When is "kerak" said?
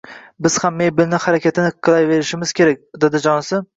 2.61-2.83